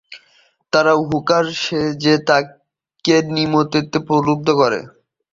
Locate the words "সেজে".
1.61-2.15